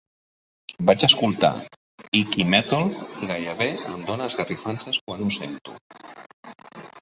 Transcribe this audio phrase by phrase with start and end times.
[0.89, 1.51] Vaig escoltar
[2.21, 5.77] "Icky Mettle", i gairebé em dona esgarrifances quan ho sento.